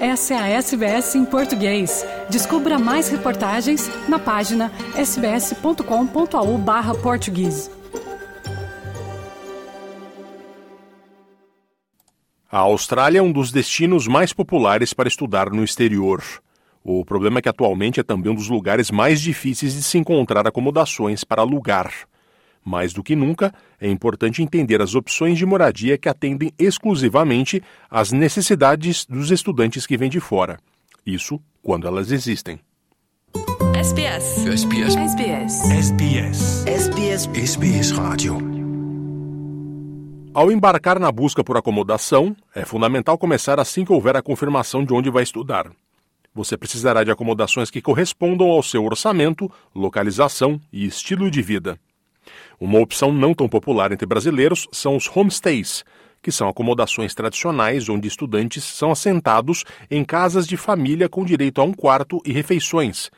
Essa 0.00 0.32
é 0.32 0.38
a 0.38 0.48
SBS 0.48 1.14
em 1.14 1.26
português. 1.26 2.06
Descubra 2.30 2.78
mais 2.78 3.10
reportagens 3.10 3.86
na 4.08 4.18
página 4.18 4.72
sbs.com.au/português. 4.96 7.70
A 12.50 12.60
Austrália 12.60 13.18
é 13.18 13.22
um 13.22 13.30
dos 13.30 13.52
destinos 13.52 14.06
mais 14.06 14.32
populares 14.32 14.94
para 14.94 15.06
estudar 15.06 15.50
no 15.50 15.62
exterior. 15.62 16.22
O 16.82 17.04
problema 17.04 17.40
é 17.40 17.42
que 17.42 17.50
atualmente 17.50 18.00
é 18.00 18.02
também 18.02 18.32
um 18.32 18.34
dos 18.34 18.48
lugares 18.48 18.90
mais 18.90 19.20
difíceis 19.20 19.74
de 19.74 19.82
se 19.82 19.98
encontrar 19.98 20.48
acomodações 20.48 21.24
para 21.24 21.42
alugar. 21.42 21.92
Mais 22.64 22.92
do 22.92 23.02
que 23.02 23.16
nunca, 23.16 23.52
é 23.80 23.88
importante 23.88 24.42
entender 24.42 24.82
as 24.82 24.94
opções 24.94 25.38
de 25.38 25.46
moradia 25.46 25.96
que 25.96 26.08
atendem 26.08 26.52
exclusivamente 26.58 27.62
às 27.90 28.12
necessidades 28.12 29.06
dos 29.06 29.30
estudantes 29.30 29.86
que 29.86 29.96
vêm 29.96 30.10
de 30.10 30.20
fora. 30.20 30.58
Isso 31.04 31.40
quando 31.62 31.86
elas 31.86 32.12
existem. 32.12 32.60
SBS. 33.74 34.46
SBS. 34.46 34.96
SBS. 34.96 35.70
SBS. 35.70 36.66
SBS. 36.66 37.30
SBS 37.34 37.90
Radio. 37.92 38.38
Ao 40.32 40.52
embarcar 40.52 41.00
na 41.00 41.10
busca 41.10 41.42
por 41.42 41.56
acomodação, 41.56 42.36
é 42.54 42.64
fundamental 42.64 43.18
começar 43.18 43.58
assim 43.58 43.84
que 43.84 43.92
houver 43.92 44.16
a 44.16 44.22
confirmação 44.22 44.84
de 44.84 44.92
onde 44.92 45.10
vai 45.10 45.22
estudar. 45.22 45.70
Você 46.32 46.56
precisará 46.56 47.02
de 47.02 47.10
acomodações 47.10 47.70
que 47.70 47.82
correspondam 47.82 48.48
ao 48.48 48.62
seu 48.62 48.84
orçamento, 48.84 49.50
localização 49.74 50.60
e 50.72 50.86
estilo 50.86 51.30
de 51.30 51.42
vida. 51.42 51.78
Uma 52.60 52.78
opção 52.78 53.12
não 53.12 53.34
tão 53.34 53.48
popular 53.48 53.92
entre 53.92 54.06
brasileiros 54.06 54.68
são 54.72 54.96
os 54.96 55.10
homestays, 55.14 55.84
que 56.22 56.30
são 56.30 56.48
acomodações 56.48 57.14
tradicionais 57.14 57.88
onde 57.88 58.08
estudantes 58.08 58.64
são 58.64 58.90
assentados 58.90 59.64
em 59.90 60.04
casas 60.04 60.46
de 60.46 60.56
família 60.56 61.08
com 61.08 61.24
direito 61.24 61.60
a 61.60 61.64
um 61.64 61.72
quarto 61.72 62.20
e 62.24 62.32
refeições. 62.32 63.10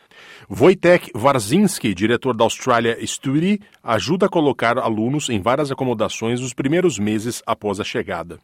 Wojtek 0.48 1.10
Warzinski, 1.14 1.94
diretor 1.94 2.36
da 2.36 2.44
Australia 2.44 2.96
Study, 3.04 3.60
ajuda 3.82 4.26
a 4.26 4.28
colocar 4.28 4.78
alunos 4.78 5.28
em 5.28 5.40
várias 5.40 5.70
acomodações 5.70 6.40
nos 6.40 6.52
primeiros 6.52 6.98
meses 6.98 7.42
após 7.46 7.80
a 7.80 7.84
chegada. 7.84 8.38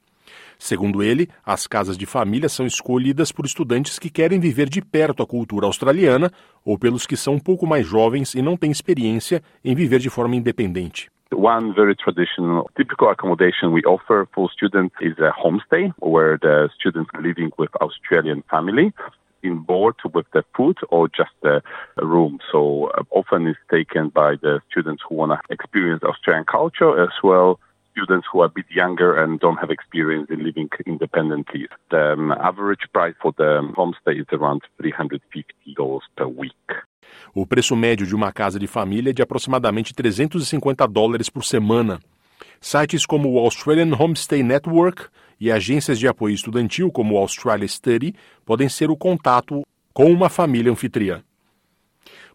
Segundo 0.58 1.03
ele, 1.03 1.28
as 1.44 1.67
casas 1.67 1.97
de 1.97 2.06
família 2.06 2.48
são 2.48 2.67
escolhidas 2.67 3.31
por 3.33 3.44
estudantes 3.44 3.98
que 3.98 4.11
querem 4.11 4.41
viver 4.41 4.69
de 4.69 4.80
perto 4.80 5.22
a 5.22 5.27
cultura 5.27 5.67
australiana 5.67 6.30
ou 6.64 6.78
pelos 6.78 7.06
que 7.06 7.17
são 7.17 7.34
um 7.34 7.41
pouco 7.41 7.67
mais 7.67 7.86
jovens 7.86 8.34
e 8.34 8.42
não 8.42 8.56
têm 8.56 8.70
experiência 8.70 9.42
em 9.64 9.75
viver 9.75 9.98
de 9.98 10.11
forma 10.11 10.36
independente. 10.36 11.08
One 11.30 11.75
very 11.75 11.95
traditional, 11.95 12.70
typical 12.75 13.11
accommodation 13.11 13.70
we 13.70 13.83
offer 13.84 14.27
for 14.34 14.50
students 14.50 14.95
is 15.00 15.19
a 15.19 15.30
homestay, 15.30 15.92
where 16.00 16.39
the 16.39 16.70
students 16.75 17.11
are 17.14 17.23
living 17.23 17.50
with 17.58 17.69
Australian 17.80 18.42
family 18.50 18.95
in 19.42 19.58
board 19.58 19.95
with 20.14 20.27
the 20.33 20.42
food 20.56 20.77
or 20.91 21.08
just 21.08 21.34
a 21.45 21.62
room. 22.05 22.39
So 22.50 22.91
uh, 22.97 23.02
often 23.11 23.47
it's 23.47 23.58
taken 23.70 24.08
by 24.08 24.36
the 24.41 24.61
students 24.70 25.02
who 25.06 25.17
want 25.17 25.33
to 25.33 25.39
experience 25.52 26.02
Australian 26.02 26.45
culture 26.45 27.02
as 27.02 27.12
well 27.23 27.61
students 27.99 28.27
who 28.33 28.41
are 28.41 28.47
a 28.47 28.53
bit 28.55 28.67
younger 28.71 29.19
and 29.19 29.39
don't 29.39 29.59
have 29.59 29.71
experience 29.71 30.31
in 30.31 30.45
living 30.45 30.69
independently. 30.87 31.67
The 31.91 32.17
average 32.41 32.87
price 32.93 33.15
for 33.21 33.33
the 33.37 33.61
homestay 33.77 34.21
is 34.21 34.27
around 34.33 34.63
$350 34.81 36.01
per 36.17 36.27
week. 36.27 36.55
O 37.35 37.47
preço 37.47 37.75
médio 37.75 38.07
de 38.07 38.15
uma 38.15 38.33
casa 38.33 38.59
de 38.59 38.67
família 38.67 39.11
é 39.11 39.13
de 39.13 39.23
aproximadamente 39.23 39.95
350 39.95 40.87
dólares 40.87 41.29
por 41.29 41.45
semana. 41.45 41.99
Sites 42.61 43.05
como 43.05 43.33
o 43.33 43.39
Australian 43.39 43.95
Homestay 43.99 44.43
Network 44.43 45.07
e 45.41 45.51
agências 45.51 45.99
de 45.99 46.09
apoio 46.09 46.35
estudantil 46.35 46.91
como 46.91 47.15
o 47.15 47.19
Australia 47.19 47.67
Study 47.67 48.15
podem 48.45 48.69
ser 48.69 48.91
o 48.91 48.97
contato 48.97 49.63
com 49.92 50.11
uma 50.13 50.29
família 50.29 50.70
anfitriã. 50.70 51.23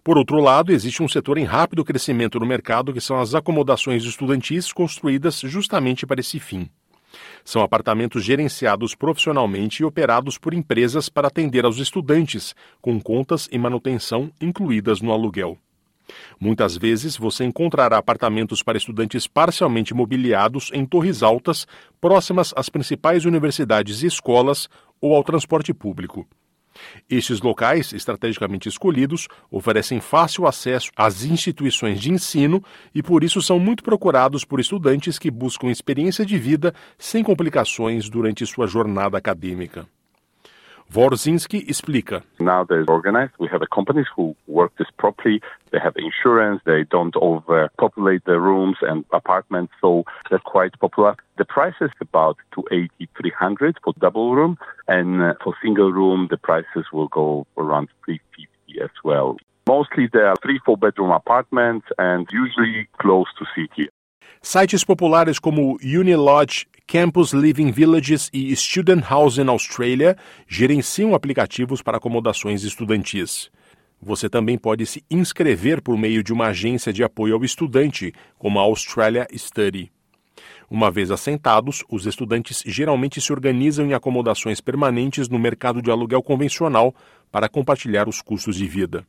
Por 0.03 0.18
outro 0.18 0.41
lado, 0.41 0.74
existe 0.74 1.02
um 1.02 1.08
setor 1.08 1.38
em 1.38 1.46
rápido 1.46 1.86
crescimento 1.86 2.38
no 2.38 2.46
mercado 2.46 2.91
que 2.91 3.00
são 3.00 3.22
as 3.22 3.34
acomodações 3.34 4.03
estudantis 4.03 4.74
construídas 4.74 5.40
justamente 5.40 6.06
para 6.06 6.19
esse 6.19 6.41
fim. 6.41 6.69
São 7.46 7.62
apartamentos 7.62 8.22
gerenciados 8.22 8.96
profissionalmente 8.96 9.81
e 9.81 9.86
operados 9.86 10.38
por 10.38 10.53
empresas 10.53 11.08
para 11.08 11.30
atender 11.30 11.64
aos 11.64 11.78
estudantes, 11.78 12.53
com 12.81 13.00
contas 13.00 13.47
e 13.50 13.58
manutenção 13.58 14.30
incluídas 14.41 15.00
no 15.00 15.14
aluguel. 15.14 15.58
Muitas 16.38 16.75
vezes 16.75 17.16
você 17.16 17.46
encontrará 17.46 17.97
apartamentos 17.97 18.62
para 18.62 18.78
estudantes 18.78 19.25
parcialmente 19.25 19.94
mobiliados 19.94 20.70
em 20.74 20.85
torres 20.85 21.24
altas, 21.24 21.66
próximas 22.02 22.53
às 22.58 22.68
principais 22.68 23.24
universidades 23.24 24.03
e 24.03 24.08
escolas 24.08 24.68
ou 25.00 25.16
ao 25.16 25.24
transporte 25.24 25.74
público. 25.74 26.28
Estes 27.09 27.41
locais, 27.41 27.94
estrategicamente 27.94 28.69
escolhidos, 28.69 29.28
oferecem 29.50 30.00
fácil 30.00 30.47
acesso 30.47 30.91
às 30.95 31.23
instituições 31.23 32.00
de 32.00 32.11
ensino 32.11 32.63
e 32.94 33.01
por 33.01 33.23
isso 33.23 33.41
são 33.41 33.59
muito 33.59 33.84
procurados 33.84 34.44
por 34.45 34.59
estudantes 34.59 35.17
que 35.19 35.31
buscam 35.31 35.69
experiência 35.69 36.25
de 36.25 36.38
vida 36.38 36.73
sem 36.97 37.23
complicações 37.23 38.09
durante 38.09 38.45
sua 38.45 38.67
jornada 38.67 39.17
acadêmica. 39.17 39.88
Vorzinski 40.93 41.67
explica. 41.67 42.21
Now 42.39 42.63
they're 42.63 42.85
organized. 42.87 43.33
We 43.39 43.47
have 43.47 43.61
companies 43.73 44.05
who 44.15 44.35
work 44.45 44.71
this 44.77 44.91
properly. 44.99 45.41
They 45.71 45.79
have 45.79 45.95
insurance. 45.97 46.61
They 46.65 46.83
don't 46.83 47.15
overpopulate 47.15 48.25
the 48.25 48.39
rooms 48.39 48.77
and 48.81 49.03
apartments, 49.11 49.73
so 49.81 50.03
they're 50.29 50.47
quite 50.55 50.79
popular. 50.79 51.15
The 51.39 51.45
price 51.45 51.73
is 51.81 51.89
about 51.99 52.37
280, 52.53 53.09
300 53.17 53.79
for 53.83 53.93
double 53.99 54.35
room, 54.35 54.59
and 54.87 55.23
uh, 55.23 55.33
for 55.43 55.55
single 55.63 55.91
room, 55.91 56.27
the 56.29 56.37
prices 56.37 56.85
will 56.93 57.07
go 57.07 57.47
around 57.57 57.89
350 58.05 58.83
as 58.83 58.91
well. 59.03 59.37
Mostly 59.67 60.09
they 60.13 60.19
are 60.19 60.35
three, 60.43 60.59
four 60.63 60.77
bedroom 60.77 61.09
apartments 61.09 61.87
and 61.97 62.27
usually 62.31 62.87
close 62.99 63.27
to 63.39 63.45
city. 63.55 63.89
Sites 64.43 64.83
populares 64.83 65.39
como 65.39 65.77
Unilodge, 65.79 66.67
Campus 66.88 67.33
Living 67.33 67.71
Villages 67.71 68.29
e 68.31 68.55
Student 68.55 69.03
Housing 69.09 69.47
Australia 69.47 70.16
gerenciam 70.47 71.16
aplicativos 71.16 71.81
para 71.81 71.97
acomodações 71.97 72.63
estudantis. 72.63 73.49
Você 74.01 74.29
também 74.29 74.57
pode 74.57 74.85
se 74.85 75.03
inscrever 75.09 75.81
por 75.81 75.97
meio 75.97 76.22
de 76.22 76.33
uma 76.33 76.47
agência 76.47 76.91
de 76.91 77.03
apoio 77.03 77.35
ao 77.35 77.43
estudante, 77.43 78.13
como 78.38 78.59
a 78.59 78.63
Australia 78.63 79.25
Study. 79.33 79.91
Uma 80.69 80.91
vez 80.91 81.09
assentados, 81.09 81.83
os 81.89 82.05
estudantes 82.05 82.61
geralmente 82.66 83.22
se 83.22 83.31
organizam 83.31 83.85
em 83.85 83.93
acomodações 83.93 84.59
permanentes 84.59 85.29
no 85.29 85.39
mercado 85.39 85.81
de 85.81 85.89
aluguel 85.89 86.22
convencional 86.22 86.93
para 87.31 87.49
compartilhar 87.49 88.07
os 88.09 88.22
custos 88.22 88.55
de 88.55 88.67
vida. 88.67 89.05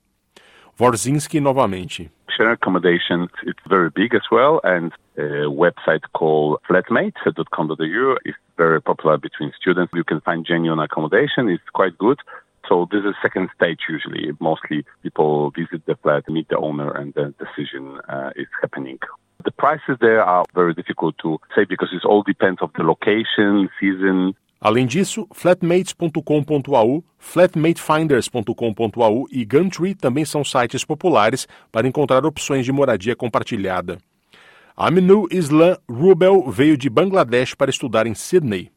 Vorzinski 0.76 1.40
novamente. 1.40 2.10
Accommodation 2.40 3.28
it's 3.46 3.62
very 3.68 3.90
big 3.94 4.14
as 4.16 4.28
well, 4.30 4.60
and 4.64 4.90
a 5.16 5.46
website 5.46 6.02
called 6.12 6.58
flatmate.com.au 6.68 8.16
is 8.24 8.34
very 8.56 8.80
popular 8.80 9.16
between 9.16 9.52
students. 9.60 9.92
You 9.94 10.04
can 10.04 10.20
find 10.20 10.46
genuine 10.46 10.78
accommodation; 10.80 11.48
it's 11.48 11.68
quite 11.72 11.96
good. 11.98 12.18
So 12.68 12.88
this 12.90 13.04
is 13.04 13.14
second 13.22 13.50
stage 13.54 13.80
usually. 13.88 14.32
Mostly 14.40 14.84
people 15.02 15.50
visit 15.50 15.86
the 15.86 15.94
flat, 16.02 16.28
meet 16.28 16.48
the 16.48 16.58
owner, 16.58 16.90
and 16.92 17.14
the 17.14 17.32
decision 17.38 18.00
uh, 18.08 18.30
is 18.36 18.48
happening. 18.60 18.98
The 19.44 19.50
prices 19.50 19.96
there 20.00 20.22
are 20.22 20.44
very 20.54 20.74
difficult 20.74 21.16
to 21.22 21.40
say 21.54 21.64
because 21.64 21.90
it 21.92 22.04
all 22.04 22.22
depends 22.22 22.62
of 22.62 22.70
the 22.76 22.82
location, 22.82 23.68
season, 23.80 24.34
Além 24.60 24.86
disso, 24.86 25.26
flatmates.com.au, 25.34 27.04
flatmatefinders.com.au 27.18 29.26
e 29.30 29.44
Gumtree 29.44 29.94
também 29.94 30.24
são 30.24 30.42
sites 30.42 30.86
populares 30.86 31.46
para 31.70 31.86
encontrar 31.86 32.24
opções 32.24 32.64
de 32.64 32.72
moradia 32.72 33.14
compartilhada. 33.14 33.98
Aminu 34.76 35.28
Islam 35.30 35.76
Rubel 35.88 36.50
veio 36.50 36.76
de 36.76 36.90
Bangladesh 36.90 37.54
para 37.54 37.70
estudar 37.70 38.08
em 38.08 38.14
Sydney. 38.14 38.72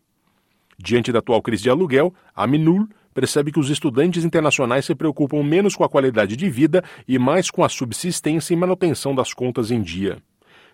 Diante 0.78 1.12
da 1.12 1.18
atual 1.18 1.42
crise 1.42 1.64
de 1.64 1.72
aluguel, 1.72 2.14
Aminul 2.36 2.88
percebe 3.16 3.52
que 3.52 3.60
os 3.60 3.72
estudantes 3.72 4.24
internacionais 4.24 4.86
se 4.86 4.94
preocupam 4.94 5.42
menos 5.42 5.76
com 5.76 5.84
a 5.84 5.90
qualidade 5.90 6.36
de 6.38 6.48
vida 6.52 6.84
e 7.08 7.18
mais 7.18 7.50
com 7.50 7.64
a 7.64 7.70
subsistência 7.70 8.54
e 8.54 8.56
manutenção 8.56 9.16
das 9.16 9.34
contas 9.34 9.72
em 9.72 9.82
dia. 9.82 10.20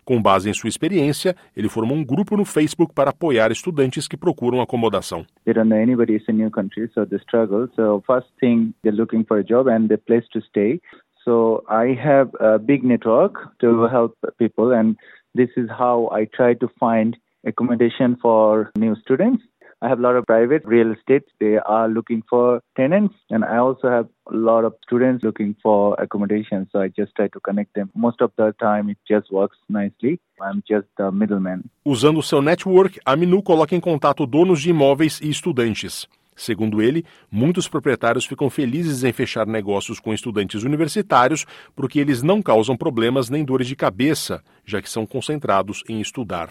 Com 0.04 0.22
base 0.22 0.50
em 0.50 0.54
sua 0.54 0.68
experiência, 0.68 1.34
ele 1.56 1.70
formou 1.70 1.96
um 1.96 2.04
grupo 2.04 2.36
no 2.36 2.44
Facebook 2.44 2.94
para 2.94 3.12
apoiar 3.12 3.50
estudantes 3.50 4.10
que 4.10 4.18
procuram 4.18 4.62
acomodação. 4.62 5.26
Anybody 5.48 6.16
is 6.16 6.28
new 6.28 6.52
country, 6.52 6.90
so 6.94 7.06
they. 7.06 7.70
So 7.78 8.04
first 8.06 8.28
thing, 8.42 8.74
they're 8.84 8.94
looking 8.94 9.24
for 9.24 9.40
a 9.40 9.44
job 9.44 9.70
and 9.70 9.88
a 9.94 9.98
place 9.98 10.28
to 10.34 10.42
stay. 10.42 10.82
So 11.26 11.64
I 11.70 11.98
have 12.02 12.32
a 12.40 12.60
big 12.60 12.84
network 12.84 13.58
to 13.60 13.84
help 13.84 14.18
people, 14.38 14.72
and 14.72 14.98
this 15.34 15.50
is 15.56 15.70
how 15.70 16.10
I 16.12 16.26
try 16.26 16.54
to 16.56 16.68
find 16.80 17.18
accommodation 17.46 18.18
for 18.22 18.72
new 18.78 18.96
students. 18.96 19.44
I 19.82 19.90
have 19.90 20.00
a 20.00 20.02
lot 20.02 20.16
of 20.16 20.26
private 20.26 20.64
real 20.64 20.94
estate. 20.94 21.24
They 21.42 21.58
are 21.58 21.90
looking 21.90 22.24
for 22.30 22.62
tenants, 22.78 23.16
and 23.30 23.44
I 23.44 23.58
also 23.58 23.90
have 23.90 24.08
a 24.32 24.36
lot 24.36 24.64
of 24.64 24.74
students 24.82 25.26
looking 25.26 25.58
for 25.62 25.96
accommodation. 26.00 26.70
So 26.72 26.80
I 26.80 26.88
just 26.88 27.14
try 27.16 27.28
to 27.28 27.40
connect 27.42 27.74
them. 27.74 27.90
Most 27.94 28.22
of 28.22 28.32
the 28.38 28.54
time, 28.62 28.90
it 28.90 28.98
just 29.06 29.30
works 29.30 29.58
nicely. 29.68 30.22
I'm 30.42 30.64
just 30.66 30.88
the 30.98 31.12
middleman. 31.12 31.66
Usando 31.86 32.22
seu 32.22 32.42
network, 32.42 32.98
a 33.06 33.14
coloca 33.44 33.76
em 33.76 33.82
contato 33.82 34.26
donos 34.26 34.62
de 34.62 34.70
imóveis 34.70 35.20
e 35.20 35.30
estudantes. 35.30 36.08
Segundo 36.36 36.82
ele, 36.82 37.06
muitos 37.32 37.68
proprietários 37.68 38.26
ficam 38.26 38.50
felizes 38.50 39.04
em 39.04 39.14
fechar 39.14 39.46
negócios 39.46 40.00
com 40.00 40.14
estudantes 40.14 40.64
universitários 40.64 41.46
porque 41.76 42.00
eles 42.00 42.22
não 42.22 42.42
causam 42.42 42.76
problemas 42.76 43.30
nem 43.30 43.44
dores 43.44 43.68
de 43.68 43.76
cabeça, 43.76 44.44
já 44.66 44.82
que 44.82 44.90
são 44.90 45.06
concentrados 45.06 45.84
em 45.88 46.02
estudar. 46.02 46.50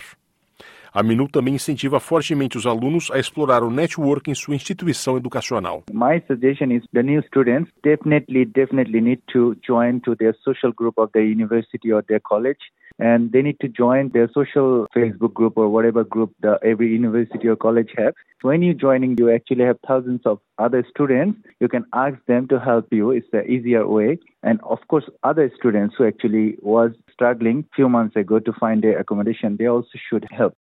A 0.94 1.02
Minu 1.02 1.26
também 1.26 1.54
incentiva 1.54 1.98
fortemente 1.98 2.58
os 2.58 2.66
alunos 2.66 3.10
a 3.10 3.18
explorar 3.18 3.62
o 3.62 3.70
network 3.70 4.30
em 4.30 4.34
sua 4.34 4.54
instituição 4.54 5.16
educacional. 5.16 5.82
My 5.90 6.20
suggestion 6.26 6.70
is 6.70 6.84
the 6.92 7.02
new 7.02 7.22
students 7.22 7.72
definitely, 7.82 8.44
definitely 8.44 9.00
need 9.00 9.22
to 9.32 9.56
join 9.66 10.00
to 10.00 10.14
their 10.14 10.34
social 10.44 10.70
group 10.70 10.98
of 10.98 11.10
their 11.12 11.24
university 11.24 11.90
or 11.92 12.02
their 12.02 12.20
college. 12.20 12.60
and 12.98 13.32
they 13.32 13.42
need 13.42 13.58
to 13.60 13.68
join 13.68 14.10
their 14.10 14.28
social 14.32 14.86
Facebook 14.94 15.34
group 15.34 15.56
or 15.56 15.68
whatever 15.68 16.04
group 16.04 16.32
the, 16.40 16.58
every 16.62 16.88
university 16.92 17.48
or 17.48 17.56
college 17.56 17.90
has. 17.96 18.12
When 18.42 18.62
you're 18.62 18.74
joining, 18.74 19.16
you 19.18 19.32
actually 19.32 19.64
have 19.64 19.78
thousands 19.86 20.20
of 20.24 20.40
other 20.58 20.84
students. 20.90 21.40
You 21.58 21.68
can 21.68 21.84
ask 21.92 22.16
them 22.26 22.48
to 22.48 22.60
help 22.60 22.88
you. 22.90 23.10
It's 23.10 23.26
the 23.32 23.44
easier 23.44 23.86
way. 23.86 24.18
And 24.42 24.60
of 24.62 24.78
course, 24.88 25.04
other 25.22 25.50
students 25.56 25.94
who 25.96 26.06
actually 26.06 26.56
was 26.60 26.90
struggling 27.12 27.64
few 27.74 27.88
months 27.88 28.14
ago 28.14 28.40
to 28.40 28.52
find 28.52 28.82
their 28.82 28.98
accommodation, 28.98 29.56
they 29.56 29.66
also 29.66 29.98
should 30.10 30.26
help. 30.30 30.54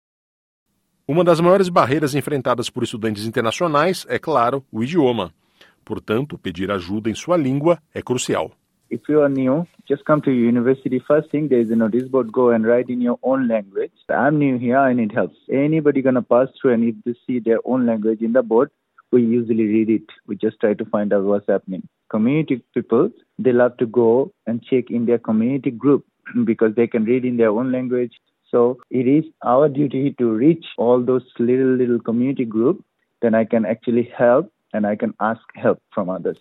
Uma 1.11 1.25
das 1.25 1.41
maiores 1.41 1.67
barreiras 1.67 2.15
enfrentadas 2.15 2.69
por 2.69 2.83
estudantes 2.83 3.25
internacionais 3.25 4.05
é, 4.07 4.17
claro, 4.17 4.63
o 4.71 4.81
idioma. 4.81 5.33
Portanto, 5.83 6.37
pedir 6.37 6.71
ajuda 6.71 7.09
em 7.09 7.13
sua 7.13 7.35
língua 7.35 7.79
é 7.93 8.01
crucial. 8.01 8.51
If 8.89 9.01
you 9.09 9.21
are 9.21 9.27
new, 9.27 9.67
just 9.89 10.05
come 10.05 10.21
to 10.21 10.31
university. 10.31 11.01
First 11.05 11.29
thing, 11.29 11.49
there 11.49 11.61
is 11.61 11.69
a 11.69 11.75
notice 11.75 12.07
board. 12.07 12.31
Go 12.31 12.51
and 12.51 12.65
write 12.65 12.89
in 12.89 13.01
your 13.01 13.19
own 13.21 13.49
language. 13.49 13.91
I'm 14.09 14.37
new 14.37 14.57
here. 14.57 14.77
I 14.77 14.93
need 14.93 15.11
help. 15.13 15.33
Anybody 15.49 16.01
gonna 16.01 16.21
pass 16.21 16.47
through 16.61 16.75
and 16.75 16.83
if 16.85 16.95
they 17.03 17.15
see 17.27 17.41
their 17.41 17.59
own 17.65 17.85
language 17.85 18.21
in 18.21 18.31
the 18.31 18.41
board, 18.41 18.69
we 19.11 19.21
usually 19.21 19.65
read 19.65 19.89
it. 19.89 20.07
We 20.27 20.37
just 20.37 20.61
try 20.61 20.75
to 20.75 20.85
find 20.85 21.11
out 21.11 21.25
what's 21.25 21.49
happening. 21.49 21.89
Community 22.09 22.63
people, 22.73 23.11
they 23.37 23.51
love 23.51 23.75
to 23.79 23.85
go 23.85 24.31
and 24.47 24.63
check 24.63 24.89
in 24.89 25.07
their 25.07 25.19
community 25.19 25.71
group 25.71 26.05
because 26.45 26.73
they 26.75 26.87
can 26.87 27.03
read 27.03 27.25
in 27.25 27.35
their 27.35 27.49
own 27.49 27.73
language. 27.73 28.13
So 28.51 28.77
it 28.91 29.07
is 29.07 29.25
our 29.43 29.69
duty 29.69 30.13
to 30.19 30.35
reach 30.35 30.65
all 30.77 31.03
those 31.03 31.25
little, 31.39 31.77
little 31.77 31.99
community 31.99 32.45
group. 32.45 32.83
Then 33.21 33.33
I 33.33 33.45
can 33.45 33.65
actually 33.65 34.11
help 34.17 34.51
and 34.73 34.85
I 34.85 34.97
can 34.97 35.13
ask 35.19 35.41
help 35.55 35.79
from 35.93 36.09
others. 36.09 36.37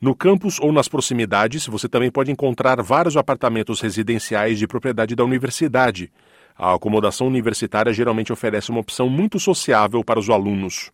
No 0.00 0.16
campus 0.16 0.58
ou 0.58 0.72
nas 0.72 0.88
proximidades, 0.88 1.68
você 1.68 1.88
também 1.88 2.10
pode 2.10 2.32
encontrar 2.32 2.82
vários 2.82 3.16
apartamentos 3.16 3.80
residenciais 3.80 4.58
de 4.58 4.66
propriedade 4.66 5.14
da 5.14 5.24
universidade. 5.24 6.10
A 6.58 6.74
acomodação 6.74 7.28
universitária 7.28 7.92
geralmente 7.92 8.32
oferece 8.32 8.70
uma 8.70 8.80
opção 8.80 9.08
muito 9.08 9.38
sociável 9.38 10.02
para 10.02 10.18
os 10.18 10.28
alunos. 10.28 10.90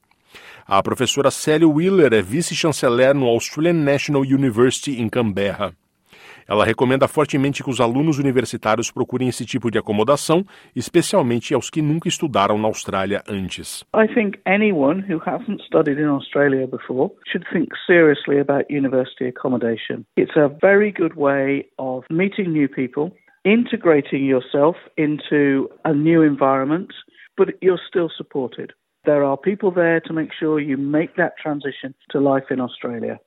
A 0.67 0.83
professora 0.83 1.31
Sally 1.31 1.65
Wheeler 1.65 2.13
é 2.13 2.21
vice-chanceler 2.21 3.15
no 3.15 3.27
Australian 3.27 3.73
National 3.73 4.21
University 4.21 5.01
em 5.01 5.09
Canberra. 5.09 5.75
Ela 6.49 6.65
recomenda 6.65 7.07
fortemente 7.07 7.63
que 7.63 7.69
os 7.69 7.79
alunos 7.79 8.19
universitários 8.19 8.91
procurem 8.91 9.29
esse 9.29 9.45
tipo 9.45 9.71
de 9.71 9.77
acomodação, 9.77 10.43
especialmente 10.75 11.53
aos 11.53 11.69
que 11.69 11.83
nunca 11.83 12.09
estudaram 12.09 12.57
na 12.57 12.69
Austrália 12.69 13.23
antes. 13.29 13.85
I 13.95 14.09
think 14.15 14.41
anyone 14.47 15.05
who 15.07 15.21
hasn't 15.25 15.63
studied 15.65 16.01
in 16.01 16.09
Australia 16.09 16.67
before 16.67 17.11
should 17.31 17.47
think 17.53 17.69
seriously 17.87 18.41
about 18.41 18.65
university 18.71 19.27
accommodation. 19.29 20.07
It's 20.17 20.37
a 20.37 20.49
very 20.49 20.91
good 20.91 21.15
way 21.17 21.67
of 21.77 22.05
meeting 22.11 22.51
new 22.53 22.69
people, 22.69 23.13
integrating 23.45 24.25
yourself 24.25 24.77
into 24.97 25.69
a 25.85 25.93
new 25.93 26.23
environment, 26.23 26.89
but 27.37 27.49
you're 27.61 27.81
still 27.87 28.09
supported. 28.17 28.73
There 29.05 29.23
are 29.23 29.37
people 29.37 29.71
there 29.71 30.01
to 30.01 30.13
make 30.13 30.31
sure 30.33 30.61
you 30.61 30.77
make 30.77 31.17
that 31.17 31.35
transition 31.37 31.95
to 32.11 32.21
life 32.21 32.51
in 32.51 32.61
Australia. 32.61 33.21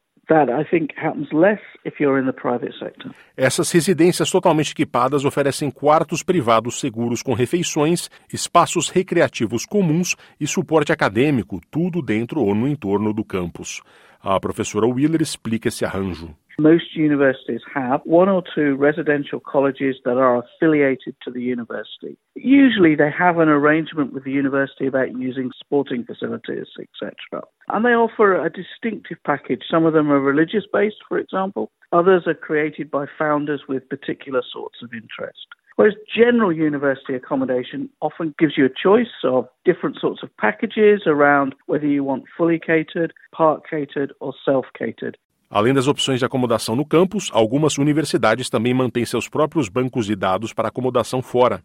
Essas 3.35 3.71
residências 3.71 4.31
totalmente 4.31 4.71
equipadas 4.71 5.25
oferecem 5.25 5.69
quartos 5.69 6.23
privados 6.23 6.79
seguros 6.79 7.21
com 7.21 7.33
refeições, 7.33 8.09
espaços 8.31 8.89
recreativos 8.89 9.65
comuns 9.65 10.15
e 10.39 10.47
suporte 10.47 10.91
acadêmico, 10.91 11.59
tudo 11.69 12.01
dentro 12.01 12.41
ou 12.41 12.55
no 12.55 12.67
entorno 12.67 13.13
do 13.13 13.25
campus. 13.25 13.81
A 14.23 14.39
professora 14.39 14.85
Wheeler 14.85 15.21
explica 15.21 15.67
esse 15.67 15.83
arranjo. 15.83 16.35
Most 16.59 16.95
universities 16.95 17.61
have 17.73 18.01
one 18.05 18.29
or 18.29 18.43
two 18.53 18.75
residential 18.75 19.39
colleges 19.39 19.95
that 20.05 20.17
are 20.17 20.43
affiliated 20.43 21.15
to 21.23 21.31
the 21.31 21.41
university. 21.41 22.17
Usually 22.35 22.95
they 22.95 23.09
have 23.09 23.39
an 23.39 23.49
arrangement 23.49 24.13
with 24.13 24.25
the 24.25 24.31
university 24.31 24.85
about 24.85 25.09
using 25.17 25.49
sporting 25.59 26.03
facilities, 26.03 26.67
etc. 26.77 27.41
And 27.73 27.85
they 27.85 27.95
offer 27.95 28.35
a 28.35 28.49
distinctive 28.49 29.17
package. 29.25 29.63
Some 29.69 29.85
of 29.85 29.93
them 29.93 30.11
are 30.11 30.19
religious 30.19 30.65
based, 30.71 30.97
for 31.07 31.17
example. 31.17 31.71
Others 31.93 32.23
are 32.27 32.33
created 32.33 32.91
by 32.91 33.05
founders 33.17 33.61
with 33.69 33.87
particular 33.87 34.41
sorts 34.51 34.79
of 34.83 34.93
interest. 34.93 35.47
Whereas 35.77 35.95
general 36.13 36.51
university 36.51 37.15
accommodation 37.15 37.89
often 38.01 38.35
gives 38.37 38.57
you 38.57 38.65
a 38.65 38.69
choice 38.69 39.13
of 39.23 39.47
different 39.63 39.97
sorts 39.99 40.21
of 40.21 40.29
packages 40.37 41.03
around 41.07 41.55
whether 41.67 41.87
you 41.87 42.03
want 42.03 42.25
fully 42.37 42.59
catered, 42.59 43.13
part 43.31 43.63
catered, 43.69 44.13
or 44.19 44.33
self 44.45 44.65
catered. 44.77 45.17
Além 45.49 45.73
das 45.73 45.87
opções 45.87 46.19
de 46.19 46.25
acomodação 46.25 46.75
no 46.75 46.85
campus, 46.85 47.29
algumas 47.33 47.77
universidades 47.77 48.49
também 48.49 48.73
mantêm 48.73 49.05
seus 49.05 49.27
próprios 49.27 49.69
bancos 49.69 50.05
de 50.05 50.15
dados 50.15 50.53
para 50.53 50.69
acomodação 50.69 51.21
fora. 51.21 51.61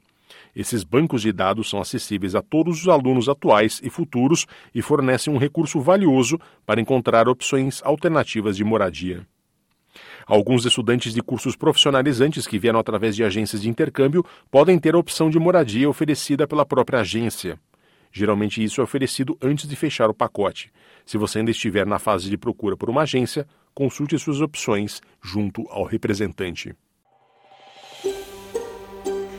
Esses 0.55 0.85
bancos 0.85 1.23
de 1.23 1.33
dados 1.33 1.69
são 1.69 1.81
acessíveis 1.81 2.35
a 2.35 2.43
todos 2.43 2.81
os 2.81 2.89
alunos 2.89 3.29
atuais 3.29 3.81
e 3.83 3.91
futuros 3.91 4.47
e 4.75 4.83
fornecem 4.83 5.33
um 5.33 5.39
recurso 5.39 5.81
valioso 5.81 6.39
para 6.65 6.81
encontrar 6.81 7.29
opções 7.29 7.81
alternativas 7.85 8.57
de 8.57 8.65
moradia. 8.65 9.27
Alguns 10.27 10.65
estudantes 10.65 11.15
de 11.15 11.23
cursos 11.23 11.57
profissionalizantes 11.57 12.47
que 12.47 12.59
vieram 12.59 12.79
através 12.79 13.15
de 13.15 13.25
agências 13.25 13.63
de 13.63 13.69
intercâmbio 13.69 14.25
podem 14.51 14.79
ter 14.79 14.95
a 14.95 14.99
opção 14.99 15.31
de 15.31 15.39
moradia 15.39 15.89
oferecida 15.89 16.47
pela 16.47 16.67
própria 16.67 17.01
agência. 17.01 17.59
Geralmente 18.13 18.63
isso 18.63 18.81
é 18.81 18.85
oferecido 18.85 19.37
antes 19.43 19.69
de 19.69 19.77
fechar 19.77 20.09
o 20.09 20.15
pacote. 20.15 20.73
Se 21.05 21.19
você 21.19 21.39
ainda 21.39 21.51
estiver 21.51 21.87
na 21.87 21.99
fase 21.99 22.31
de 22.31 22.37
procura 22.37 22.77
por 22.77 22.89
uma 22.89 23.03
agência, 23.03 23.47
consulte 23.75 24.19
suas 24.19 24.41
opções 24.41 25.03
junto 25.23 25.67
ao 25.69 25.85
representante. 25.85 26.75